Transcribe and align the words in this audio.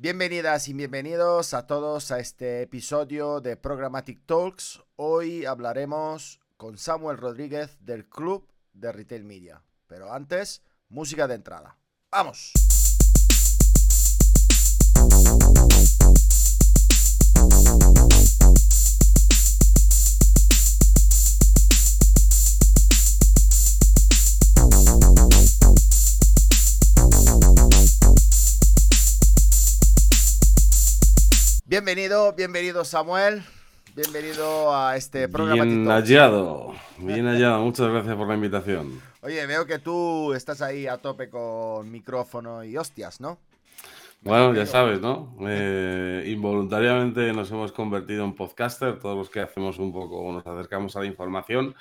Bienvenidas 0.00 0.68
y 0.68 0.74
bienvenidos 0.74 1.54
a 1.54 1.66
todos 1.66 2.12
a 2.12 2.20
este 2.20 2.62
episodio 2.62 3.40
de 3.40 3.56
Programmatic 3.56 4.24
Talks. 4.26 4.80
Hoy 4.94 5.44
hablaremos 5.44 6.38
con 6.56 6.78
Samuel 6.78 7.16
Rodríguez 7.16 7.76
del 7.80 8.08
Club 8.08 8.46
de 8.72 8.92
Retail 8.92 9.24
Media. 9.24 9.64
Pero 9.88 10.12
antes, 10.12 10.62
música 10.88 11.26
de 11.26 11.34
entrada. 11.34 11.78
¡Vamos! 12.12 12.52
Bienvenido, 31.78 32.32
bienvenido 32.32 32.84
Samuel. 32.84 33.40
Bienvenido 33.94 34.74
a 34.74 34.96
este 34.96 35.28
programa. 35.28 35.62
Bien 35.62 35.86
hallado, 35.86 36.74
bien 36.98 37.24
hallado. 37.24 37.60
Muchas 37.60 37.88
gracias 37.88 38.16
por 38.16 38.26
la 38.26 38.34
invitación. 38.34 39.00
Oye, 39.20 39.46
veo 39.46 39.64
que 39.64 39.78
tú 39.78 40.34
estás 40.34 40.60
ahí 40.60 40.88
a 40.88 40.96
tope 40.96 41.30
con 41.30 41.88
micrófono 41.88 42.64
y 42.64 42.76
hostias, 42.76 43.20
¿no? 43.20 43.38
Bueno, 44.22 44.52
ya 44.54 44.66
sabes, 44.66 45.00
¿no? 45.00 45.36
Eh, 45.42 46.24
involuntariamente 46.26 47.32
nos 47.32 47.48
hemos 47.52 47.70
convertido 47.70 48.24
en 48.24 48.34
podcaster, 48.34 48.98
todos 48.98 49.16
los 49.16 49.30
que 49.30 49.38
hacemos 49.38 49.78
un 49.78 49.92
poco, 49.92 50.32
nos 50.32 50.44
acercamos 50.44 50.96
a 50.96 51.00
la 51.00 51.06
información. 51.06 51.76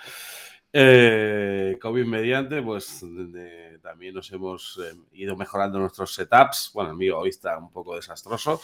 Eh, 0.74 1.78
COVID 1.82 2.06
mediante, 2.06 2.62
pues 2.62 3.04
también 3.82 4.14
nos 4.14 4.32
hemos 4.32 4.80
eh, 4.84 4.96
ido 5.14 5.36
mejorando 5.36 5.80
nuestros 5.80 6.14
setups. 6.14 6.72
Bueno, 6.74 6.92
el 6.92 6.98
mío 6.98 7.20
hoy 7.20 7.30
está 7.30 7.58
un 7.58 7.72
poco 7.72 7.96
desastroso, 7.96 8.62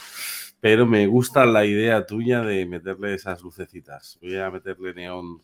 pero 0.60 0.86
me 0.86 1.08
gusta 1.08 1.46
la 1.46 1.66
idea 1.66 2.06
tuya 2.06 2.42
de 2.42 2.66
meterle 2.66 3.14
esas 3.14 3.42
lucecitas. 3.42 4.18
Voy 4.22 4.38
a 4.38 4.52
meterle 4.52 4.94
neón 4.94 5.42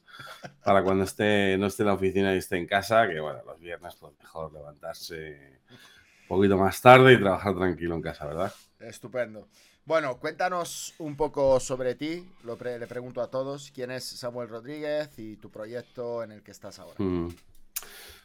para 0.64 0.84
cuando 0.84 1.06
esté, 1.06 1.58
no 1.58 1.68
esté 1.68 1.84
en 1.84 1.88
la 1.88 1.94
oficina 1.94 2.36
y 2.36 2.40
esté 2.40 2.58
en 2.58 2.68
casa, 2.68 3.08
que 3.08 3.20
bueno, 3.20 3.40
los 3.46 3.60
viernes 3.60 3.96
pues 3.96 4.14
mejor 4.20 4.52
levantarse 4.52 5.60
un 5.70 6.28
poquito 6.28 6.58
más 6.58 6.82
tarde 6.82 7.14
y 7.14 7.20
trabajar 7.20 7.56
tranquilo 7.56 7.96
en 7.96 8.02
casa, 8.02 8.28
¿verdad? 8.28 8.54
Estupendo. 8.90 9.48
Bueno, 9.86 10.18
cuéntanos 10.20 10.94
un 11.00 11.16
poco 11.16 11.60
sobre 11.60 11.96
ti. 11.96 12.28
Lo 12.44 12.58
le 12.62 12.88
pregunto 12.88 13.22
a 13.22 13.30
todos. 13.30 13.72
¿Quién 13.74 13.92
es 13.92 14.04
Samuel 14.04 14.50
Rodríguez 14.50 15.18
y 15.18 15.38
tu 15.38 15.50
proyecto 15.50 16.24
en 16.24 16.32
el 16.32 16.44
que 16.44 16.52
estás 16.52 16.80
ahora? 16.80 16.96
Mm. 16.98 17.30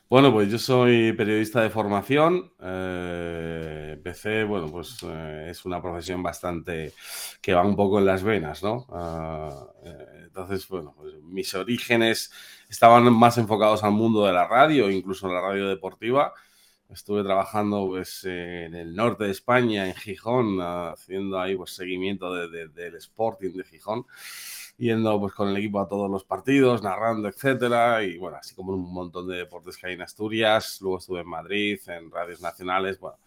Bueno, 0.09 0.31
pues 0.33 0.51
yo 0.51 0.59
soy 0.59 1.13
periodista 1.13 1.63
de 1.63 1.71
formación. 1.71 2.53
Eh, 2.61 3.93
empecé, 3.95 4.45
bueno, 4.45 4.71
pues 4.71 4.99
eh, 5.03 5.47
es 5.51 5.65
una 5.65 5.81
profesión 5.81 6.23
bastante 6.23 6.93
que 7.41 7.55
va 7.55 7.63
un 7.63 7.75
poco 7.75 7.99
en 7.99 8.07
las 8.07 8.23
venas, 8.23 8.63
¿no? 8.63 8.87
Ah, 8.91 9.67
eh, 9.85 10.25
entonces, 10.25 10.69
bueno, 10.69 10.95
pues 10.97 11.15
mis 11.23 11.55
orígenes 11.55 12.31
estaban 12.69 13.11
más 13.13 13.39
enfocados 13.39 13.83
al 13.83 13.93
mundo 13.93 14.27
de 14.27 14.33
la 14.33 14.47
radio, 14.47 14.91
incluso 14.91 15.33
la 15.33 15.41
radio 15.41 15.69
deportiva. 15.69 16.35
Estuve 16.95 17.25
trabajando 17.25 17.89
pues, 17.89 18.25
en 18.25 18.73
el 18.77 18.95
norte 18.95 19.25
de 19.25 19.33
España, 19.33 19.89
en 19.89 19.97
Gijón, 19.97 20.61
haciendo 20.61 21.41
ahí 21.41 21.57
pues, 21.57 21.73
seguimiento 21.75 22.33
del 22.33 22.95
Sporting 22.95 23.51
de 23.53 23.65
Gijón, 23.65 24.07
yendo 24.79 25.19
pues, 25.19 25.35
con 25.35 25.49
el 25.49 25.57
equipo 25.57 25.81
a 25.81 25.89
todos 25.89 26.09
los 26.09 26.23
partidos, 26.23 26.85
narrando, 26.85 27.27
etcétera, 27.27 28.05
y 28.05 28.17
bueno, 28.17 28.37
así 28.37 28.55
como 28.55 28.75
un 28.75 28.93
montón 28.95 29.27
de 29.27 29.39
deportes 29.39 29.77
que 29.77 29.89
hay 29.89 29.95
en 29.95 30.03
Asturias. 30.03 30.79
Luego 30.81 30.99
estuve 30.99 31.21
en 31.21 31.29
Madrid, 31.29 31.81
en 31.89 32.13
radios 32.13 32.41
nacionales, 32.41 33.01
bueno, 33.01 33.19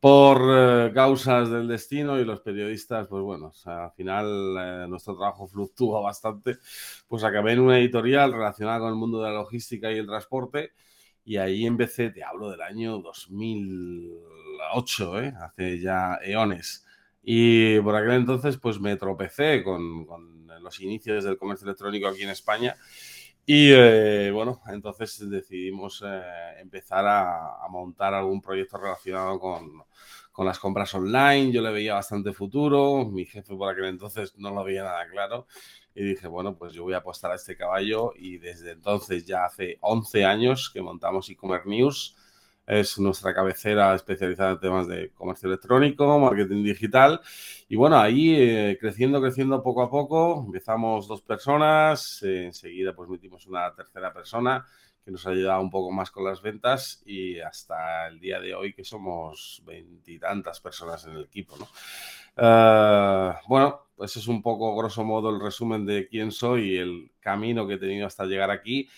por 0.00 0.42
eh, 0.50 0.90
causas 0.92 1.50
del 1.50 1.68
destino 1.68 2.18
y 2.18 2.24
los 2.24 2.40
periodistas, 2.40 3.06
pues 3.06 3.22
bueno, 3.22 3.52
al 3.64 3.92
final 3.92 4.56
eh, 4.58 4.86
nuestro 4.88 5.16
trabajo 5.16 5.46
fluctúa 5.46 6.00
bastante, 6.00 6.58
pues 7.06 7.22
acabé 7.22 7.52
en 7.52 7.60
una 7.60 7.78
editorial 7.78 8.32
relacionada 8.32 8.80
con 8.80 8.88
el 8.88 8.96
mundo 8.96 9.22
de 9.22 9.28
la 9.30 9.34
logística 9.34 9.92
y 9.92 9.98
el 9.98 10.06
transporte 10.06 10.72
y 11.24 11.36
ahí 11.36 11.66
empecé, 11.66 12.10
te 12.10 12.24
hablo 12.24 12.50
del 12.50 12.62
año 12.62 12.98
2008, 12.98 15.22
¿eh? 15.22 15.32
hace 15.40 15.80
ya 15.80 16.18
eones. 16.22 16.84
Y 17.22 17.78
por 17.80 17.94
aquel 17.94 18.12
entonces, 18.12 18.56
pues 18.56 18.80
me 18.80 18.96
tropecé 18.96 19.62
con, 19.62 20.04
con 20.04 20.46
los 20.60 20.80
inicios 20.80 21.24
del 21.24 21.38
comercio 21.38 21.66
electrónico 21.66 22.08
aquí 22.08 22.22
en 22.22 22.30
España. 22.30 22.74
Y 23.46 23.70
eh, 23.72 24.30
bueno, 24.32 24.62
entonces 24.68 25.28
decidimos 25.28 26.02
eh, 26.06 26.22
empezar 26.60 27.06
a, 27.06 27.64
a, 27.64 27.68
montar 27.68 28.14
algún 28.14 28.40
proyecto 28.40 28.78
relacionado 28.78 29.38
con, 29.40 29.82
con, 30.32 30.46
las 30.46 30.58
compras 30.58 30.94
online. 30.94 31.52
Yo 31.52 31.62
le 31.62 31.70
veía 31.70 31.94
bastante 31.94 32.32
futuro, 32.32 33.04
mi 33.06 33.24
jefe 33.24 33.54
por 33.54 33.70
aquel 33.70 33.86
entonces 33.86 34.34
no 34.36 34.50
lo 34.50 34.64
veía 34.64 34.82
nada 34.84 35.06
claro 35.08 35.46
y 35.94 36.04
dije, 36.04 36.26
bueno, 36.26 36.56
pues 36.56 36.72
yo 36.72 36.84
voy 36.84 36.94
a 36.94 36.98
apostar 36.98 37.32
a 37.32 37.34
este 37.36 37.56
caballo 37.56 38.12
y 38.16 38.38
desde 38.38 38.72
entonces 38.72 39.26
ya 39.26 39.44
hace 39.44 39.78
11 39.80 40.24
años 40.24 40.70
que 40.72 40.80
montamos 40.80 41.28
e-commerce 41.30 41.68
news. 41.68 42.16
Es 42.64 42.98
nuestra 42.98 43.34
cabecera 43.34 43.94
especializada 43.94 44.52
en 44.52 44.60
temas 44.60 44.86
de 44.86 45.10
comercio 45.10 45.48
electrónico, 45.48 46.18
marketing 46.20 46.62
digital. 46.62 47.20
Y 47.68 47.76
bueno, 47.76 47.98
ahí 47.98 48.34
eh, 48.36 48.78
creciendo, 48.80 49.20
creciendo 49.20 49.62
poco 49.62 49.82
a 49.82 49.90
poco, 49.90 50.44
empezamos 50.46 51.08
dos 51.08 51.22
personas, 51.22 52.22
enseguida 52.22 52.94
pues 52.94 53.08
metimos 53.10 53.46
una 53.46 53.74
tercera 53.74 54.12
persona 54.12 54.64
que 55.04 55.10
nos 55.10 55.26
ha 55.26 55.30
ayudado 55.30 55.60
un 55.60 55.70
poco 55.70 55.90
más 55.90 56.10
con 56.10 56.24
las 56.24 56.42
ventas 56.42 57.02
y 57.04 57.40
hasta 57.40 58.06
el 58.06 58.20
día 58.20 58.40
de 58.40 58.54
hoy 58.54 58.72
que 58.72 58.84
somos 58.84 59.62
veintitantas 59.66 60.60
personas 60.60 61.04
en 61.06 61.16
el 61.16 61.24
equipo, 61.24 61.56
¿no? 61.58 61.68
Uh, 62.34 63.34
bueno, 63.46 63.88
pues 63.94 64.16
es 64.16 64.26
un 64.26 64.42
poco, 64.42 64.74
grosso 64.76 65.04
modo, 65.04 65.30
el 65.30 65.40
resumen 65.40 65.84
de 65.84 66.08
quién 66.08 66.30
soy 66.30 66.72
y 66.72 66.76
el 66.78 67.12
camino 67.20 67.66
que 67.66 67.74
he 67.74 67.78
tenido 67.78 68.06
hasta 68.06 68.24
llegar 68.24 68.50
aquí. 68.50 68.88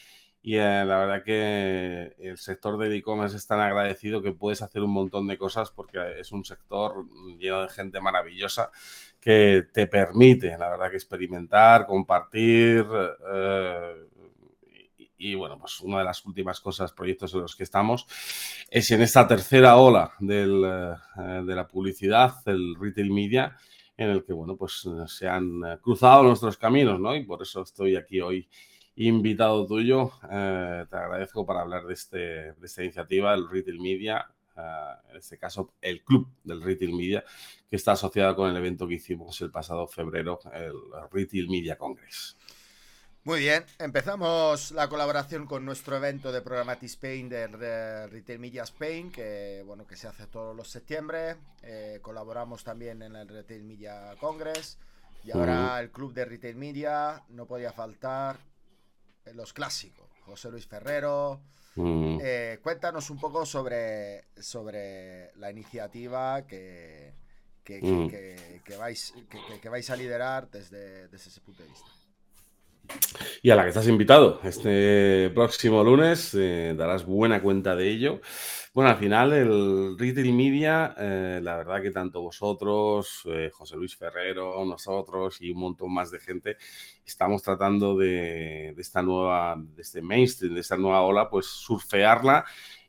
Y 0.46 0.56
eh, 0.56 0.84
la 0.84 0.98
verdad 0.98 1.24
que 1.24 2.14
el 2.18 2.36
sector 2.36 2.76
del 2.76 2.92
e-commerce 2.92 3.36
es 3.36 3.46
tan 3.46 3.60
agradecido 3.60 4.20
que 4.20 4.32
puedes 4.32 4.60
hacer 4.60 4.82
un 4.82 4.90
montón 4.90 5.26
de 5.26 5.38
cosas 5.38 5.70
porque 5.70 6.20
es 6.20 6.32
un 6.32 6.44
sector 6.44 7.06
lleno 7.38 7.62
de 7.62 7.68
gente 7.70 7.98
maravillosa 7.98 8.70
que 9.18 9.64
te 9.72 9.86
permite, 9.86 10.58
la 10.58 10.68
verdad, 10.68 10.90
que 10.90 10.96
experimentar, 10.96 11.86
compartir. 11.86 12.86
Eh, 13.32 13.94
y, 15.16 15.34
bueno, 15.34 15.58
pues 15.58 15.80
una 15.80 15.98
de 15.98 16.04
las 16.04 16.24
últimas 16.24 16.60
cosas, 16.60 16.92
proyectos 16.92 17.32
en 17.34 17.40
los 17.40 17.54
que 17.54 17.62
estamos, 17.62 18.06
es 18.68 18.90
en 18.90 19.02
esta 19.02 19.26
tercera 19.26 19.76
ola 19.76 20.12
del, 20.18 20.64
eh, 20.64 21.42
de 21.44 21.54
la 21.54 21.68
publicidad, 21.68 22.34
el 22.46 22.74
retail 22.78 23.10
media, 23.10 23.56
en 23.96 24.10
el 24.10 24.24
que, 24.24 24.32
bueno, 24.32 24.56
pues 24.56 24.86
eh, 24.86 25.04
se 25.06 25.28
han 25.28 25.62
eh, 25.64 25.78
cruzado 25.80 26.24
nuestros 26.24 26.56
caminos, 26.56 26.98
¿no? 26.98 27.14
Y 27.14 27.24
por 27.24 27.42
eso 27.42 27.62
estoy 27.62 27.96
aquí 27.96 28.20
hoy 28.20 28.48
invitado 28.96 29.66
tuyo. 29.66 30.12
Te 30.22 30.96
agradezco 30.96 31.44
para 31.44 31.62
hablar 31.62 31.84
de, 31.84 31.94
este, 31.94 32.18
de 32.52 32.66
esta 32.66 32.82
iniciativa, 32.82 33.34
el 33.34 33.48
Retail 33.48 33.80
Media, 33.80 34.24
en 35.10 35.16
este 35.16 35.36
caso 35.36 35.74
el 35.80 36.04
Club 36.04 36.28
del 36.44 36.62
Retail 36.62 36.94
Media, 36.94 37.24
que 37.68 37.74
está 37.74 37.92
asociado 37.92 38.36
con 38.36 38.48
el 38.48 38.56
evento 38.56 38.86
que 38.86 38.94
hicimos 38.94 39.40
el 39.40 39.50
pasado 39.50 39.88
febrero, 39.88 40.38
el 40.52 40.74
Retail 41.10 41.48
Media 41.48 41.76
Congress. 41.76 42.36
Muy 43.26 43.40
bien, 43.40 43.64
empezamos 43.78 44.70
la 44.72 44.86
colaboración 44.90 45.46
con 45.46 45.64
nuestro 45.64 45.96
evento 45.96 46.30
de 46.30 46.42
Programmatic 46.42 46.90
Spain 46.90 47.30
de 47.30 48.06
Retail 48.06 48.38
Media 48.38 48.64
Spain, 48.64 49.10
que 49.10 49.62
bueno 49.64 49.86
que 49.86 49.96
se 49.96 50.06
hace 50.06 50.26
todos 50.26 50.54
los 50.54 50.68
septiembre. 50.68 51.36
Eh, 51.62 52.00
colaboramos 52.02 52.62
también 52.64 53.00
en 53.00 53.16
el 53.16 53.26
Retail 53.26 53.64
Media 53.64 54.14
Congress 54.20 54.76
y 55.24 55.30
ahora 55.30 55.80
el 55.80 55.90
club 55.90 56.12
de 56.12 56.26
Retail 56.26 56.56
Media 56.56 57.24
no 57.30 57.46
podía 57.46 57.72
faltar 57.72 58.36
los 59.32 59.54
clásicos. 59.54 60.10
José 60.26 60.50
Luis 60.50 60.66
Ferrero. 60.66 61.40
Eh, 61.76 62.58
cuéntanos 62.62 63.08
un 63.08 63.18
poco 63.18 63.46
sobre, 63.46 64.26
sobre 64.38 65.34
la 65.36 65.50
iniciativa 65.50 66.46
que, 66.46 67.14
que, 67.64 67.80
vais, 68.78 69.14
que, 69.62 69.68
vais 69.70 69.88
a 69.88 69.96
liderar 69.96 70.50
desde, 70.50 71.08
desde 71.08 71.30
ese 71.30 71.40
punto 71.40 71.62
de 71.62 71.70
vista. 71.70 72.03
Y 73.42 73.50
a 73.50 73.56
la 73.56 73.62
que 73.62 73.68
estás 73.68 73.88
invitado 73.88 74.40
este 74.44 75.30
próximo 75.34 75.84
lunes, 75.84 76.34
eh, 76.34 76.74
darás 76.76 77.04
buena 77.04 77.42
cuenta 77.42 77.76
de 77.76 77.90
ello. 77.90 78.20
Bueno, 78.72 78.90
al 78.90 78.96
final 78.96 79.32
el 79.32 79.98
retail 79.98 80.32
media, 80.32 80.94
eh, 80.98 81.40
la 81.42 81.56
verdad 81.56 81.80
que 81.80 81.90
tanto 81.90 82.22
vosotros, 82.22 83.22
eh, 83.26 83.50
José 83.52 83.76
Luis 83.76 83.96
Ferrero, 83.96 84.64
nosotros 84.64 85.40
y 85.40 85.52
un 85.52 85.60
montón 85.60 85.92
más 85.94 86.10
de 86.10 86.18
gente, 86.18 86.56
estamos 87.06 87.42
tratando 87.42 87.96
de, 87.96 88.74
esta 88.76 89.00
nueva, 89.02 89.56
de 89.58 89.82
este 89.82 90.02
mainstream, 90.02 90.54
de 90.54 90.60
esta 90.60 90.76
nueva 90.76 91.02
ola, 91.02 91.30
pues 91.30 91.46
surfearla 91.46 92.44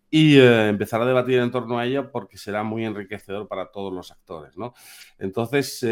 y 0.10 0.40
empezar 0.40 1.02
a 1.02 1.06
debatir 1.06 1.40
en 1.40 1.52
torno 1.52 1.78
a 1.78 1.86
ella 1.86 2.10
porque 2.10 2.38
será 2.38 2.64
muy 2.64 2.86
enriquecedor 2.86 3.48
para 3.48 3.72
todos 3.72 3.94
los 3.94 4.12
actores, 4.12 4.56
¿no? 4.58 4.74
Entonces, 5.20 5.86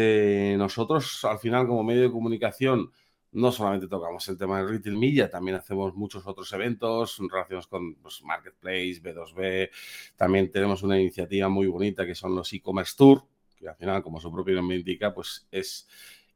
nosotros 0.56 1.24
al 1.24 1.38
final 1.38 1.66
como 1.66 1.84
medio 1.84 2.02
de 2.02 2.10
comunicación, 2.10 2.90
no 3.34 3.50
solamente 3.50 3.88
tocamos 3.88 4.26
el 4.28 4.38
tema 4.38 4.58
del 4.58 4.68
retail 4.68 4.96
media, 4.96 5.28
también 5.28 5.56
hacemos 5.56 5.94
muchos 5.94 6.26
otros 6.26 6.52
eventos 6.52 7.18
relacionados 7.30 7.66
con 7.66 7.96
pues, 7.96 8.22
Marketplace, 8.22 9.00
B2B. 9.02 9.70
También 10.16 10.50
tenemos 10.50 10.82
una 10.82 10.98
iniciativa 10.98 11.48
muy 11.48 11.66
bonita 11.66 12.06
que 12.06 12.14
son 12.14 12.34
los 12.34 12.52
e-commerce 12.52 12.94
tour, 12.96 13.24
que 13.58 13.68
al 13.68 13.76
final, 13.76 14.02
como 14.02 14.20
su 14.20 14.32
propio 14.32 14.54
nombre 14.54 14.76
indica, 14.76 15.12
pues 15.12 15.48
es 15.50 15.88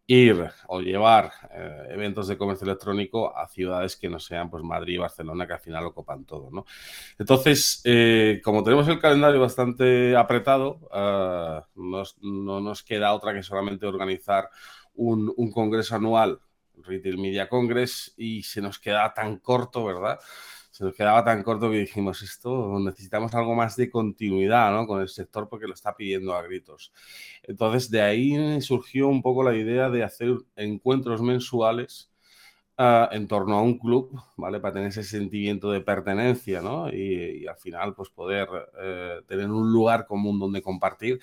ir 0.08 0.50
o 0.68 0.80
llevar 0.80 1.30
eh, 1.52 1.88
eventos 1.90 2.26
de 2.28 2.38
comercio 2.38 2.64
electrónico 2.64 3.36
a 3.36 3.46
ciudades 3.46 3.94
que 3.94 4.08
no 4.08 4.18
sean 4.18 4.50
pues 4.50 4.64
Madrid 4.64 4.94
y 4.94 4.98
Barcelona, 4.98 5.46
que 5.46 5.52
al 5.52 5.60
final 5.60 5.84
lo 5.84 5.94
copan 5.94 6.24
todo, 6.24 6.50
¿no? 6.50 6.64
Entonces, 7.18 7.82
eh, 7.84 8.40
como 8.42 8.64
tenemos 8.64 8.88
el 8.88 8.98
calendario 8.98 9.40
bastante 9.40 10.16
apretado, 10.16 10.80
uh, 10.90 11.62
no 11.76 12.60
nos 12.60 12.82
queda 12.82 13.12
otra 13.12 13.34
que 13.34 13.42
solamente 13.42 13.86
organizar 13.86 14.48
un, 14.94 15.32
un 15.36 15.52
congreso 15.52 15.94
anual, 15.94 16.40
Retail 16.84 17.19
Media 17.19 17.48
Congress, 17.48 18.14
y 18.16 18.42
se 18.42 18.60
nos 18.60 18.78
queda 18.78 19.12
tan 19.14 19.38
corto, 19.38 19.84
¿verdad? 19.84 20.19
se 20.78 20.84
nos 20.84 20.94
quedaba 20.94 21.25
tan 21.25 21.42
corto 21.42 21.72
que 21.72 21.78
dijimos, 21.78 22.22
esto 22.22 22.78
necesitamos 22.78 23.34
algo 23.34 23.52
más 23.56 23.75
de 23.75 23.90
continuidad 23.90 24.70
¿no? 24.70 24.86
con 24.86 25.00
el 25.00 25.08
sector 25.08 25.48
porque 25.48 25.66
lo 25.66 25.75
está 25.75 25.96
pidiendo 25.96 26.32
a 26.34 26.42
gritos. 26.42 26.92
Entonces, 27.42 27.90
de 27.90 28.00
ahí 28.00 28.62
surgió 28.62 29.08
un 29.08 29.20
poco 29.20 29.42
la 29.42 29.56
idea 29.56 29.90
de 29.90 30.04
hacer 30.04 30.36
encuentros 30.54 31.20
mensuales 31.20 32.12
uh, 32.78 33.12
en 33.12 33.26
torno 33.26 33.58
a 33.58 33.62
un 33.62 33.76
club, 33.76 34.22
¿vale? 34.36 34.60
Para 34.60 34.74
tener 34.74 34.90
ese 34.90 35.02
sentimiento 35.02 35.72
de 35.72 35.81
pertenencia, 35.81 36.62
¿no? 36.62 36.88
Y, 36.92 37.42
y 37.42 37.46
al 37.48 37.56
final, 37.56 37.96
pues 37.96 38.10
poder 38.10 38.48
eh, 38.81 39.20
tener 39.26 39.50
un 39.50 39.72
lugar 39.72 40.06
común 40.06 40.38
donde 40.38 40.62
compartir. 40.62 41.19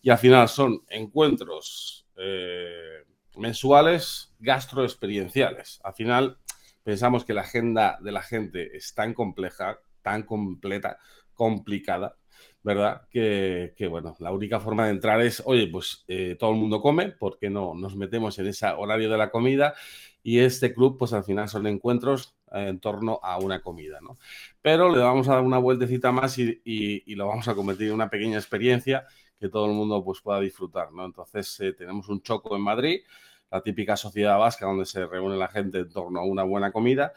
Y 0.00 0.08
al 0.08 0.18
final 0.18 0.48
son 0.48 0.82
encuentros 0.88 2.06
eh, 2.16 3.04
mensuales 3.36 4.33
gastroexperienciales. 4.44 5.80
Al 5.82 5.94
final 5.94 6.38
pensamos 6.82 7.24
que 7.24 7.34
la 7.34 7.40
agenda 7.40 7.98
de 8.00 8.12
la 8.12 8.22
gente 8.22 8.76
es 8.76 8.94
tan 8.94 9.14
compleja, 9.14 9.80
tan 10.02 10.22
completa, 10.22 10.98
complicada, 11.34 12.16
¿verdad? 12.62 13.02
Que, 13.10 13.74
bueno, 13.90 14.16
la 14.20 14.32
única 14.32 14.60
forma 14.60 14.86
de 14.86 14.92
entrar 14.92 15.20
es, 15.20 15.42
oye, 15.44 15.66
pues 15.66 16.04
eh, 16.08 16.36
todo 16.38 16.50
el 16.50 16.56
mundo 16.56 16.80
come, 16.80 17.08
¿por 17.10 17.38
qué 17.38 17.50
no 17.50 17.74
nos 17.74 17.96
metemos 17.96 18.38
en 18.38 18.46
ese 18.46 18.66
horario 18.66 19.10
de 19.10 19.18
la 19.18 19.30
comida? 19.30 19.74
Y 20.22 20.38
este 20.38 20.72
club, 20.72 20.96
pues 20.98 21.12
al 21.12 21.24
final 21.24 21.48
son 21.48 21.66
encuentros 21.66 22.34
eh, 22.52 22.68
en 22.68 22.80
torno 22.80 23.20
a 23.22 23.38
una 23.38 23.60
comida, 23.60 23.98
¿no? 24.00 24.18
Pero 24.62 24.94
le 24.94 25.02
vamos 25.02 25.28
a 25.28 25.34
dar 25.34 25.42
una 25.42 25.58
vueltecita 25.58 26.12
más 26.12 26.38
y, 26.38 26.62
y, 26.64 27.14
lo 27.14 27.26
vamos 27.26 27.48
a 27.48 27.54
convertir 27.54 27.88
en 27.88 27.94
una 27.94 28.08
pequeña 28.08 28.38
experiencia 28.38 29.06
que 29.38 29.48
todo 29.48 29.66
el 29.66 29.72
mundo 29.72 30.02
pues 30.02 30.20
pueda 30.22 30.40
disfrutar, 30.40 30.92
¿no? 30.92 31.04
Entonces 31.04 31.60
eh, 31.60 31.72
tenemos 31.72 32.08
un 32.08 32.22
choco 32.22 32.56
en 32.56 32.62
Madrid, 32.62 33.00
la 33.54 33.62
típica 33.62 33.96
sociedad 33.96 34.36
vasca 34.36 34.66
donde 34.66 34.84
se 34.84 35.06
reúne 35.06 35.36
la 35.36 35.46
gente 35.46 35.78
en 35.78 35.88
torno 35.88 36.18
a 36.18 36.24
una 36.24 36.42
buena 36.42 36.72
comida. 36.72 37.12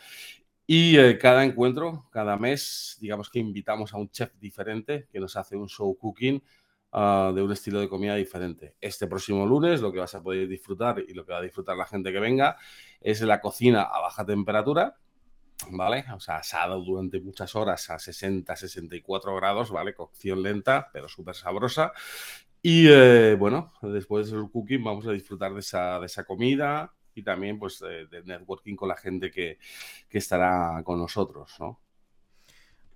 Y 0.68 0.96
eh, 0.98 1.18
cada 1.18 1.44
encuentro, 1.44 2.08
cada 2.12 2.38
mes, 2.38 2.98
digamos 3.02 3.32
que 3.32 3.40
invitamos 3.40 3.92
a 3.92 3.98
un 3.98 4.12
chef 4.12 4.36
diferente 4.40 5.08
que 5.12 5.20
nos 5.20 5.36
hace 5.36 5.56
un 5.56 5.68
show 5.68 5.98
cooking 5.98 6.44
uh, 6.94 7.34
de 7.34 7.42
un 7.42 7.52
estilo 7.52 7.80
de 7.80 7.90
comida 7.90 8.14
diferente. 8.14 8.76
Este 8.80 9.08
próximo 9.08 9.48
lunes 9.48 9.82
lo 9.82 9.92
que 9.92 9.98
vas 9.98 10.14
a 10.14 10.22
poder 10.22 10.48
disfrutar 10.48 11.04
y 11.08 11.14
lo 11.16 11.26
que 11.26 11.32
va 11.32 11.40
a 11.40 11.42
disfrutar 11.42 11.76
la 11.76 11.88
gente 11.88 12.12
que 12.12 12.20
venga 12.20 12.56
es 13.02 13.20
la 13.22 13.42
cocina 13.42 13.82
a 13.82 14.00
baja 14.00 14.24
temperatura, 14.24 14.96
¿vale? 15.72 16.06
O 16.14 16.20
sea, 16.20 16.36
asado 16.36 16.80
durante 16.82 17.20
muchas 17.20 17.56
horas 17.56 17.90
a 17.90 17.98
60, 17.98 18.56
64 18.56 19.36
grados, 19.36 19.72
¿vale? 19.72 19.96
Cocción 19.96 20.44
lenta, 20.44 20.92
pero 20.94 21.08
súper 21.08 21.34
sabrosa. 21.34 21.94
Y 22.62 22.88
eh, 22.90 23.36
bueno, 23.36 23.72
después 23.82 24.32
del 24.32 24.50
cooking 24.52 24.84
vamos 24.84 25.08
a 25.08 25.12
disfrutar 25.12 25.54
de 25.54 25.60
esa, 25.60 26.00
de 26.00 26.08
esa 26.08 26.24
comida 26.26 26.94
y 27.14 27.24
también 27.24 27.58
pues 27.58 27.80
de, 27.80 28.08
de 28.08 28.24
networking 28.24 28.76
con 28.76 28.90
la 28.90 28.98
gente 28.98 29.32
que, 29.32 29.58
que, 30.08 30.18
estará 30.18 30.82
con 30.84 31.00
nosotros, 31.00 31.56
¿no? 31.60 31.82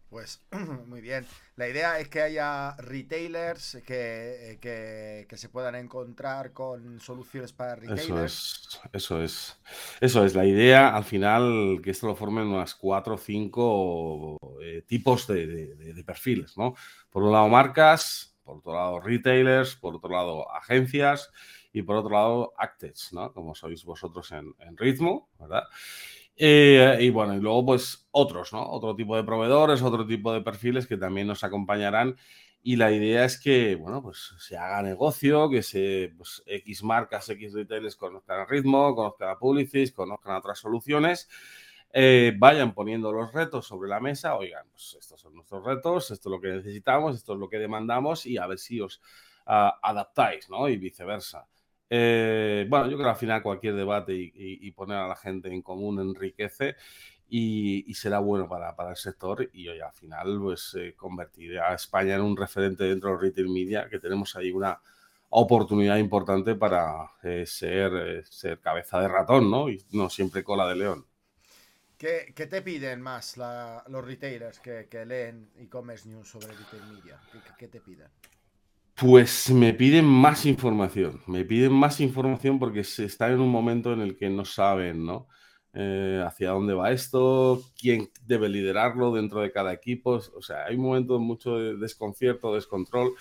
Pues 0.10 0.42
muy 0.88 1.00
bien. 1.00 1.26
La 1.56 1.70
idea 1.70 2.00
es 2.00 2.10
que 2.10 2.22
haya 2.22 2.76
retailers 2.78 3.78
que, 3.86 4.58
que, 4.60 5.26
que, 5.30 5.38
se 5.38 5.48
puedan 5.48 5.76
encontrar 5.76 6.52
con 6.52 7.00
soluciones 7.00 7.54
para 7.54 7.76
retailers. 7.76 8.04
Eso 8.04 8.26
es, 8.26 8.82
eso 8.92 9.24
es. 9.24 9.58
Eso 10.02 10.26
es. 10.26 10.36
La 10.36 10.46
idea, 10.46 10.96
al 10.96 11.06
final, 11.06 11.80
que 11.82 11.92
esto 11.92 12.08
lo 12.08 12.16
formen 12.16 12.48
unas 12.48 12.76
cuatro 12.76 13.16
o 13.16 13.18
cinco 13.18 14.38
eh, 14.62 14.84
tipos 14.86 15.28
de, 15.28 15.48
de, 15.48 15.94
de 15.94 16.04
perfiles, 16.04 16.58
¿no? 16.58 16.76
Por 17.10 17.24
un 17.24 17.32
lado, 17.32 17.48
marcas, 17.48 18.31
por 18.44 18.58
otro 18.58 18.74
lado 18.74 19.00
retailers, 19.00 19.76
por 19.76 19.96
otro 19.96 20.10
lado 20.10 20.52
agencias 20.52 21.32
y 21.74 21.82
por 21.82 21.98
otro 21.98 22.12
lado 22.12 22.54
actors, 22.58 23.14
¿no? 23.14 23.34
Como 23.34 23.56
sois 23.56 23.84
vosotros 23.86 24.32
en, 24.32 24.54
en 24.60 24.78
ritmo, 24.78 25.30
¿verdad? 25.40 25.64
Eh, 26.36 26.98
y 27.02 27.10
bueno, 27.10 27.36
y 27.36 27.40
luego 27.40 27.66
pues 27.66 28.08
otros, 28.12 28.54
¿no? 28.54 28.68
Otro 28.70 28.96
tipo 28.96 29.16
de 29.16 29.24
proveedores, 29.24 29.82
otro 29.82 30.06
tipo 30.06 30.34
de 30.34 30.42
perfiles 30.42 30.88
que 30.88 30.98
también 30.98 31.28
nos 31.28 31.44
acompañarán 31.44 32.16
y 32.64 32.76
la 32.76 32.92
idea 32.92 33.26
es 33.26 33.40
que, 33.40 33.76
bueno, 33.76 34.04
pues 34.04 34.34
se 34.38 34.56
haga 34.56 34.84
negocio, 34.84 35.50
que 35.50 35.64
se, 35.64 36.14
pues, 36.16 36.44
X 36.46 36.84
marcas, 36.84 37.28
X 37.30 37.54
retailers 37.54 37.96
conozcan 37.96 38.42
el 38.42 38.48
ritmo, 38.48 38.94
conozcan 38.96 39.30
a 39.30 39.40
Publicis, 39.40 39.92
conozcan 39.92 40.36
otras 40.36 40.60
soluciones 40.60 41.28
eh, 41.94 42.34
vayan 42.38 42.74
poniendo 42.74 43.12
los 43.12 43.34
retos 43.34 43.68
sobre 43.68 43.90
la 43.90 44.00
mesa, 44.00 44.36
oigan, 44.36 44.66
pues 44.72 44.96
estos 45.00 45.20
son 45.20 45.36
nuestros 45.36 45.64
retos, 45.64 46.12
esto 46.12 46.30
es 46.30 46.32
lo 46.32 46.40
que 46.40 46.48
necesitamos, 46.50 47.18
esto 47.18 47.34
es 47.34 47.40
lo 47.40 47.50
que 47.50 47.60
demandamos 47.60 48.26
y 48.26 48.38
a 48.38 48.48
ver 48.48 48.60
si 48.60 48.80
os 48.80 49.02
uh, 49.48 49.72
adaptáis, 49.82 50.50
¿no? 50.50 50.70
Y 50.70 50.78
viceversa. 50.78 51.48
Eh, 51.90 52.66
bueno, 52.70 52.86
yo 52.86 52.94
creo 52.94 53.08
que 53.08 53.12
al 53.12 53.18
final 53.18 53.44
cualquier 53.44 53.76
debate 53.76 54.14
y, 54.16 54.72
poner 54.72 54.98
a 54.98 55.08
la 55.10 55.16
gente 55.18 55.50
en 55.54 55.62
común 55.62 56.00
enriquece 56.00 56.78
y, 57.28 57.94
será 57.94 58.20
bueno 58.20 58.48
para, 58.48 58.74
para, 58.76 58.92
el 58.92 58.96
sector 58.96 59.50
y 59.52 59.68
hoy 59.68 59.82
al 59.82 59.92
final 59.92 60.40
pues 60.42 60.74
eh, 60.80 60.96
convertir 60.96 61.60
a 61.60 61.74
España 61.76 62.16
en 62.16 62.22
un 62.22 62.38
referente 62.38 62.86
dentro 62.86 63.10
del 63.12 63.20
retail 63.20 63.50
media, 63.50 63.90
que 63.90 64.00
tenemos 64.00 64.36
ahí 64.38 64.52
una 64.52 64.80
oportunidad 65.30 65.98
importante 65.98 66.56
para 66.56 67.10
ser, 67.46 68.26
ser 68.26 68.60
cabeza 68.60 69.02
de 69.02 69.08
ratón, 69.10 69.52
¿no? 69.52 69.70
Y 69.70 69.84
no 69.92 70.10
siempre 70.10 70.44
cola 70.44 70.68
de 70.68 70.76
león. 70.76 71.11
¿Qué, 72.02 72.34
¿Qué, 72.36 72.48
te 72.48 72.64
piden 72.64 73.00
más 73.00 73.38
los 73.38 74.04
retailers 74.04 74.60
que, 74.60 75.06
leen 75.06 75.52
e-commerce 75.56 76.10
news 76.10 76.30
sobre 76.30 76.48
retail 76.48 76.82
media? 76.92 77.22
¿Qué, 77.32 77.38
¿Qué, 77.60 77.68
te 77.68 77.80
piden? 77.80 78.08
Pues 78.96 79.52
me 79.52 79.72
piden 79.76 80.06
más 80.06 80.48
información. 80.48 81.22
Me 81.28 81.46
piden 81.46 81.74
más 81.74 82.00
información 82.00 82.58
porque 82.58 82.84
se 82.84 83.06
está 83.06 83.30
en 83.30 83.40
un 83.40 83.50
momento 83.50 83.94
en 83.94 84.02
el 84.02 84.18
que 84.18 84.32
no 84.32 84.46
saben, 84.46 85.06
¿no? 85.06 85.28
Eh, 85.76 86.24
hacia 86.26 86.50
dónde 86.50 86.74
va 86.74 86.90
esto, 86.92 87.62
quién 87.80 88.10
debe 88.26 88.50
liderarlo 88.50 89.14
dentro 89.14 89.42
de 89.42 89.52
cada 89.52 89.72
equipo. 89.72 90.20
O 90.36 90.42
sea, 90.42 90.66
hay 90.66 90.78
un 90.78 90.82
momento 90.82 91.20
mucho 91.20 91.56
desconcierto, 91.78 92.56
descontrol. 92.56 93.14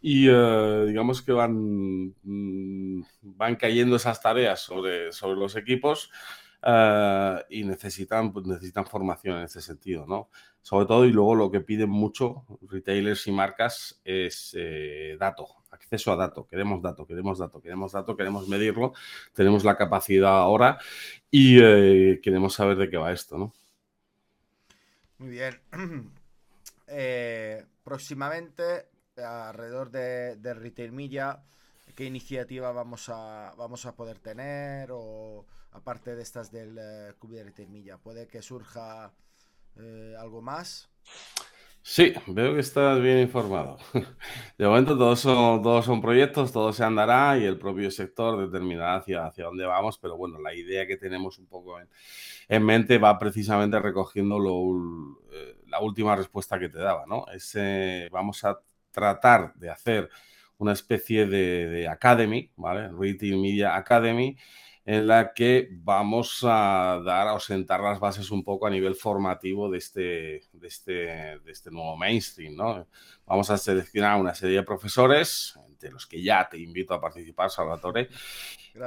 Y 0.00 0.30
uh, 0.30 0.86
digamos 0.86 1.20
que 1.20 1.32
van, 1.32 2.14
mm, 2.22 3.04
van 3.20 3.56
cayendo 3.56 3.96
esas 3.96 4.22
tareas 4.22 4.60
sobre, 4.60 5.12
sobre 5.12 5.38
los 5.38 5.56
equipos 5.56 6.10
uh, 6.64 7.40
y 7.50 7.64
necesitan, 7.64 8.32
pues, 8.32 8.46
necesitan 8.46 8.86
formación 8.86 9.38
en 9.38 9.44
ese 9.44 9.60
sentido, 9.60 10.06
¿no? 10.06 10.30
Sobre 10.62 10.86
todo, 10.86 11.04
y 11.04 11.12
luego 11.12 11.34
lo 11.34 11.50
que 11.50 11.60
piden 11.60 11.90
mucho 11.90 12.46
retailers 12.62 13.26
y 13.26 13.32
marcas 13.32 14.00
es 14.02 14.54
eh, 14.58 15.16
dato, 15.20 15.46
acceso 15.70 16.10
a 16.10 16.16
dato. 16.16 16.46
Queremos 16.46 16.80
dato, 16.80 17.06
queremos 17.06 17.38
dato, 17.38 17.60
queremos 17.60 17.92
dato, 17.92 18.16
queremos 18.16 18.48
medirlo, 18.48 18.94
tenemos 19.34 19.62
la 19.62 19.76
capacidad 19.76 20.38
ahora 20.38 20.78
y 21.30 21.58
eh, 21.60 22.20
queremos 22.22 22.54
saber 22.54 22.78
de 22.78 22.88
qué 22.88 22.96
va 22.96 23.12
esto, 23.12 23.36
¿no? 23.36 23.52
Muy 25.18 25.28
bien. 25.28 25.60
eh, 26.88 27.66
próximamente, 27.82 28.86
alrededor 29.16 29.90
de, 29.90 30.36
de 30.36 30.54
Retail 30.54 30.92
Media, 30.92 31.42
¿qué 31.94 32.06
iniciativa 32.06 32.72
vamos 32.72 33.10
a, 33.10 33.52
vamos 33.58 33.84
a 33.84 33.94
poder 33.94 34.18
tener? 34.18 34.88
O 34.92 35.44
aparte 35.74 36.16
de 36.16 36.22
estas 36.22 36.50
del 36.50 36.74
de 36.74 37.44
Retail 37.44 37.68
Media, 37.68 37.98
¿puede 37.98 38.26
que 38.26 38.42
surja 38.42 39.12
eh, 39.76 40.14
algo 40.18 40.40
más? 40.40 40.90
Sí, 41.82 42.14
veo 42.28 42.54
que 42.54 42.60
estás 42.60 43.00
bien 43.00 43.18
informado. 43.18 43.76
De 44.58 44.66
momento 44.66 44.96
todos 44.96 45.20
son, 45.20 45.62
todos 45.62 45.84
son 45.84 46.00
proyectos, 46.00 46.50
todo 46.50 46.72
se 46.72 46.82
andará 46.82 47.36
y 47.38 47.44
el 47.44 47.58
propio 47.58 47.90
sector 47.90 48.40
determinará 48.50 48.96
hacia, 48.96 49.26
hacia 49.26 49.44
dónde 49.44 49.66
vamos, 49.66 49.98
pero 49.98 50.16
bueno, 50.16 50.40
la 50.40 50.54
idea 50.54 50.86
que 50.86 50.96
tenemos 50.96 51.38
un 51.38 51.46
poco 51.46 51.78
en, 51.78 51.88
en 52.48 52.64
mente 52.64 52.96
va 52.98 53.18
precisamente 53.18 53.78
recogiendo 53.80 54.38
lo, 54.38 55.18
eh, 55.32 55.58
la 55.66 55.80
última 55.80 56.16
respuesta 56.16 56.58
que 56.58 56.70
te 56.70 56.78
daba, 56.78 57.04
¿no? 57.06 57.26
Es, 57.34 57.52
eh, 57.56 58.08
vamos 58.10 58.42
a 58.44 58.58
tratar 58.90 59.52
de 59.54 59.68
hacer 59.70 60.08
una 60.58 60.72
especie 60.72 61.26
de, 61.26 61.68
de 61.68 61.88
academy, 61.88 62.50
¿vale? 62.56 62.88
Retail 62.88 63.36
Media 63.38 63.76
Academy, 63.76 64.36
en 64.86 65.06
la 65.06 65.32
que 65.32 65.68
vamos 65.70 66.40
a 66.44 67.00
dar 67.04 67.28
o 67.28 67.40
sentar 67.40 67.80
las 67.80 67.98
bases 67.98 68.30
un 68.30 68.44
poco 68.44 68.66
a 68.66 68.70
nivel 68.70 68.94
formativo 68.94 69.70
de 69.70 69.78
este, 69.78 70.00
de 70.52 70.68
este, 70.68 70.92
de 70.92 71.52
este 71.52 71.70
nuevo 71.70 71.96
mainstream. 71.96 72.54
¿no? 72.54 72.86
Vamos 73.26 73.48
a 73.48 73.56
seleccionar 73.56 74.20
una 74.20 74.34
serie 74.34 74.56
de 74.56 74.62
profesores, 74.62 75.58
entre 75.68 75.90
los 75.90 76.06
que 76.06 76.22
ya 76.22 76.46
te 76.50 76.58
invito 76.58 76.92
a 76.92 77.00
participar, 77.00 77.50
Salvatore. 77.50 78.08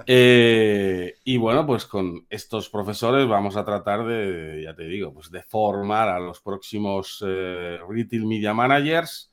Eh, 0.05 1.15
y 1.23 1.37
bueno, 1.37 1.65
pues 1.65 1.85
con 1.85 2.27
estos 2.29 2.69
profesores 2.69 3.27
vamos 3.27 3.55
a 3.55 3.65
tratar 3.65 4.05
de, 4.05 4.61
ya 4.63 4.75
te 4.75 4.83
digo, 4.83 5.13
pues 5.13 5.31
de 5.31 5.41
formar 5.41 6.09
a 6.09 6.19
los 6.19 6.41
próximos 6.41 7.23
eh, 7.25 7.79
Retail 7.89 8.25
Media 8.25 8.53
Managers, 8.53 9.31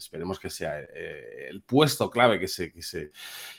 esperemos 0.00 0.40
que 0.40 0.50
sea 0.50 0.80
eh, 0.80 1.48
el 1.48 1.62
puesto 1.62 2.10
clave 2.10 2.40
que 2.40 2.48
se, 2.48 2.72
que 2.72 2.82
se 2.82 3.12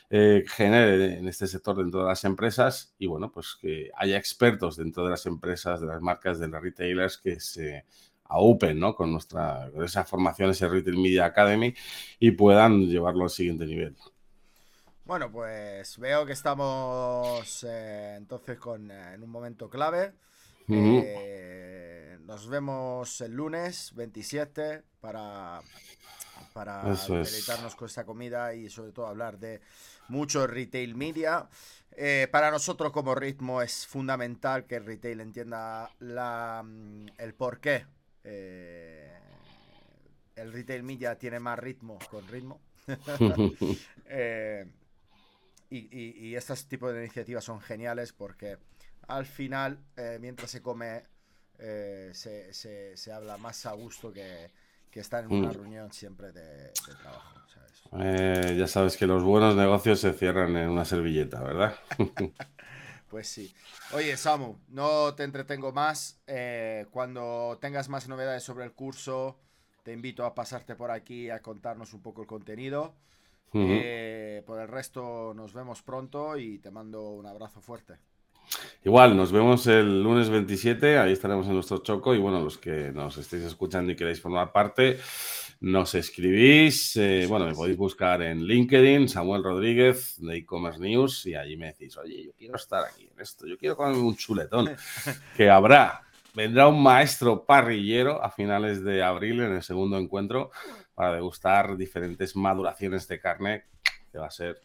eh, 0.09 0.43
genere 0.47 1.19
en 1.19 1.27
este 1.27 1.47
sector 1.47 1.77
dentro 1.77 2.01
de 2.01 2.07
las 2.07 2.23
empresas 2.23 2.93
y 2.97 3.07
bueno, 3.07 3.31
pues 3.31 3.55
que 3.61 3.91
haya 3.95 4.17
expertos 4.17 4.75
dentro 4.75 5.03
de 5.03 5.11
las 5.11 5.25
empresas, 5.25 5.79
de 5.79 5.87
las 5.87 6.01
marcas, 6.01 6.39
de 6.39 6.47
las 6.47 6.61
retailers 6.61 7.17
que 7.17 7.39
se 7.39 7.85
aupen 8.25 8.79
¿no? 8.79 8.95
con, 8.95 9.11
nuestra, 9.11 9.69
con 9.71 9.83
esa 9.83 10.03
formación, 10.03 10.49
ese 10.49 10.67
Retail 10.67 10.97
Media 10.97 11.25
Academy 11.25 11.73
y 12.19 12.31
puedan 12.31 12.87
llevarlo 12.87 13.25
al 13.25 13.29
siguiente 13.29 13.65
nivel. 13.65 13.95
Bueno, 15.05 15.31
pues 15.31 15.97
veo 15.97 16.25
que 16.25 16.33
estamos 16.33 17.65
eh, 17.67 18.15
entonces 18.17 18.57
con, 18.57 18.89
en 18.89 19.21
un 19.21 19.29
momento 19.29 19.69
clave. 19.69 20.13
nos 20.67 22.47
vemos 22.47 23.19
el 23.21 23.33
lunes 23.33 23.93
27 23.95 24.83
para 25.01 25.61
para 26.51 26.83
deleitarnos 26.83 27.75
con 27.75 27.87
esta 27.87 28.05
comida 28.05 28.53
y 28.53 28.69
sobre 28.69 28.91
todo 28.91 29.07
hablar 29.07 29.39
de 29.39 29.61
mucho 30.09 30.45
retail 30.47 30.95
media. 30.95 31.47
Eh, 31.93 32.27
para 32.31 32.51
nosotros 32.51 32.91
como 32.91 33.15
ritmo 33.15 33.61
es 33.61 33.85
fundamental 33.85 34.65
que 34.65 34.75
el 34.75 34.85
retail 34.85 35.19
entienda 35.19 35.91
la, 35.99 36.63
mm, 36.63 37.07
el 37.17 37.33
por 37.33 37.59
qué 37.59 37.85
eh, 38.23 39.11
el 40.35 40.53
retail 40.53 40.83
media 40.83 41.17
tiene 41.17 41.39
más 41.39 41.59
ritmo 41.59 41.99
con 42.09 42.27
ritmo. 42.27 42.59
Eh, 44.13 44.65
y, 45.69 46.27
y, 46.27 46.35
estos 46.35 46.67
tipos 46.67 46.91
de 46.91 46.99
iniciativas 46.99 47.45
son 47.45 47.61
geniales 47.61 48.11
porque 48.11 48.57
al 49.07 49.25
final, 49.25 49.79
mientras 50.19 50.51
se 50.51 50.61
come, 50.61 51.05
se, 51.57 52.53
se, 52.53 52.97
se 52.97 53.13
habla 53.13 53.37
más 53.37 53.65
a 53.65 53.71
gusto 53.71 54.11
que, 54.11 54.51
que 54.91 54.99
está 54.99 55.19
en 55.19 55.31
una 55.31 55.47
mm. 55.47 55.53
reunión 55.53 55.91
siempre 55.93 56.31
de, 56.31 56.71
trabajo. 57.01 57.41
Eh, 57.99 58.55
ya 58.57 58.67
sabes 58.67 58.95
que 58.95 59.05
los 59.05 59.23
buenos 59.23 59.55
negocios 59.55 59.99
se 59.99 60.13
cierran 60.13 60.55
en 60.55 60.69
una 60.69 60.85
servilleta, 60.85 61.41
¿verdad? 61.41 61.75
pues 63.09 63.27
sí. 63.27 63.53
Oye, 63.93 64.15
Samu, 64.15 64.57
no 64.69 65.13
te 65.15 65.23
entretengo 65.23 65.73
más. 65.73 66.21
Eh, 66.27 66.85
cuando 66.91 67.57
tengas 67.59 67.89
más 67.89 68.07
novedades 68.07 68.43
sobre 68.43 68.63
el 68.63 68.71
curso, 68.71 69.39
te 69.83 69.91
invito 69.91 70.25
a 70.25 70.35
pasarte 70.35 70.75
por 70.75 70.91
aquí 70.91 71.29
a 71.29 71.41
contarnos 71.41 71.93
un 71.93 72.01
poco 72.01 72.21
el 72.21 72.27
contenido. 72.27 72.95
Eh, 73.53 74.43
por 74.45 74.61
el 74.61 74.69
resto, 74.69 75.33
nos 75.35 75.53
vemos 75.53 75.81
pronto 75.81 76.37
y 76.37 76.59
te 76.59 76.71
mando 76.71 77.09
un 77.09 77.25
abrazo 77.25 77.59
fuerte. 77.59 77.95
Igual, 78.83 79.15
nos 79.15 79.31
vemos 79.31 79.67
el 79.67 80.01
lunes 80.01 80.29
27, 80.29 80.97
ahí 80.97 81.13
estaremos 81.13 81.45
en 81.47 81.53
nuestro 81.53 81.77
choco 81.79 82.15
y 82.15 82.17
bueno, 82.17 82.41
los 82.41 82.57
que 82.57 82.91
nos 82.91 83.17
estéis 83.17 83.43
escuchando 83.43 83.91
y 83.91 83.95
queréis 83.95 84.19
formar 84.19 84.51
parte, 84.51 84.99
nos 85.59 85.93
escribís, 85.93 86.95
eh, 86.97 87.27
bueno, 87.29 87.45
me 87.45 87.53
podéis 87.53 87.77
buscar 87.77 88.23
en 88.23 88.43
LinkedIn, 88.43 89.07
Samuel 89.07 89.43
Rodríguez 89.43 90.15
de 90.17 90.37
e-commerce 90.37 90.79
news 90.79 91.27
y 91.27 91.35
allí 91.35 91.55
me 91.57 91.67
decís, 91.67 91.95
oye, 91.97 92.25
yo 92.25 92.31
quiero 92.35 92.55
estar 92.55 92.83
aquí 92.83 93.07
en 93.13 93.21
esto, 93.21 93.45
yo 93.45 93.57
quiero 93.59 93.77
comer 93.77 93.95
un 93.95 94.15
chuletón, 94.15 94.75
que 95.37 95.47
habrá, 95.51 96.01
vendrá 96.33 96.67
un 96.67 96.81
maestro 96.81 97.45
parrillero 97.45 98.23
a 98.23 98.31
finales 98.31 98.83
de 98.83 99.03
abril 99.03 99.41
en 99.41 99.53
el 99.53 99.61
segundo 99.61 99.99
encuentro 99.99 100.49
para 100.95 101.13
degustar 101.13 101.77
diferentes 101.77 102.35
maduraciones 102.35 103.07
de 103.07 103.19
carne, 103.19 103.65
que 104.11 104.17
va 104.17 104.25
a 104.25 104.31
ser, 104.31 104.59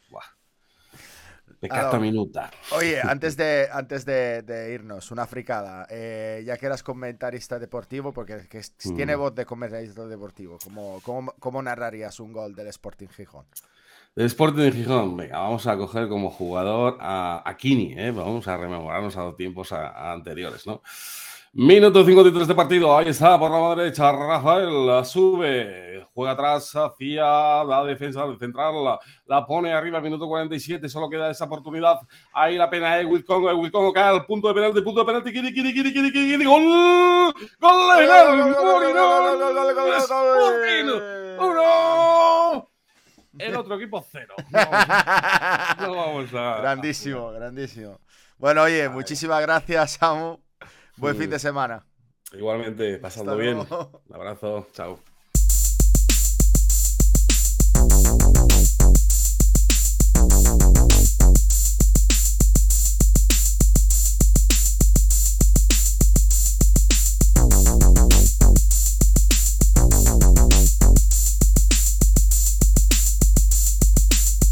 de 1.60 1.68
cada 1.68 1.98
minuta. 1.98 2.50
Oye, 2.72 3.00
antes 3.02 3.36
de, 3.36 3.68
antes 3.72 4.04
de, 4.04 4.70
irnos, 4.72 5.10
una 5.10 5.26
fricada. 5.26 5.86
Eh, 5.90 6.42
ya 6.46 6.56
que 6.56 6.66
eras 6.66 6.82
comentarista 6.82 7.58
deportivo, 7.58 8.12
porque 8.12 8.40
tiene 8.78 9.16
mm. 9.16 9.18
voz 9.18 9.34
de 9.34 9.46
comentarista 9.46 10.06
deportivo, 10.06 10.58
¿cómo, 10.62 11.32
cómo, 11.38 11.62
narrarías 11.62 12.20
un 12.20 12.32
gol 12.32 12.54
del 12.54 12.68
Sporting 12.68 13.08
Gijón? 13.08 13.46
Del 14.14 14.26
Sporting 14.26 14.72
Gijón, 14.72 15.16
venga, 15.16 15.38
vamos 15.38 15.66
a 15.66 15.76
coger 15.76 16.08
como 16.08 16.30
jugador 16.30 16.96
a, 17.00 17.54
Kini, 17.58 17.94
¿eh? 17.96 18.10
vamos 18.10 18.48
a 18.48 18.56
rememorarnos 18.56 19.16
a 19.16 19.24
los 19.24 19.36
tiempos 19.36 19.72
anteriores, 19.72 20.66
¿no? 20.66 20.82
Minuto 21.58 22.04
53 22.04 22.48
de 22.48 22.54
partido. 22.54 22.98
Ahí 22.98 23.08
está 23.08 23.38
por 23.38 23.50
la 23.50 23.74
derecha. 23.74 24.12
Rafael 24.12 24.86
la 24.86 25.02
sube. 25.02 26.06
Juega 26.12 26.32
atrás 26.32 26.70
hacia 26.76 27.64
la 27.64 27.82
defensa 27.82 28.26
del 28.26 28.38
central. 28.38 28.74
La, 29.24 29.46
pone 29.46 29.72
arriba. 29.72 29.98
Minuto 30.02 30.28
47. 30.28 30.86
Solo 30.86 31.08
queda 31.08 31.30
esa 31.30 31.46
oportunidad. 31.46 31.98
Ahí 32.34 32.58
la 32.58 32.68
pena 32.68 32.96
de 32.96 33.06
Wilcongo. 33.06 33.50
Wilcongo 33.54 33.90
cae 33.90 34.04
al 34.04 34.26
punto 34.26 34.48
de 34.48 34.54
penalti. 34.54 34.82
Punto 34.82 35.00
de 35.00 35.06
penalti. 35.06 35.32
Kiri, 35.32 35.54
kiri, 35.54 35.72
kiri, 35.72 35.92
kiri, 35.94 36.12
kiri. 36.12 36.44
Gol. 36.44 37.32
Gol. 37.58 38.04
Uno. 41.40 42.68
El 43.38 43.56
otro 43.56 43.76
equipo 43.76 44.04
cero. 44.12 44.34
No 45.80 45.94
vamos 45.94 46.34
a. 46.34 46.60
Grandísimo, 46.60 47.30
grandísimo. 47.32 47.98
Bueno, 48.36 48.62
oye, 48.64 48.90
muchísimas 48.90 49.40
gracias, 49.40 49.92
Samu. 49.92 50.45
Buen 50.96 51.16
fin 51.16 51.30
de 51.30 51.38
semana. 51.38 51.86
Igualmente, 52.32 52.98
pasando 52.98 53.36
bien. 53.36 53.58
Un 53.58 54.14
abrazo, 54.14 54.66
chao. 54.72 54.98